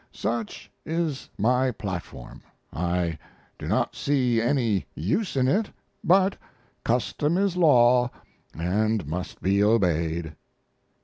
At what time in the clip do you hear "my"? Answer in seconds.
1.37-1.69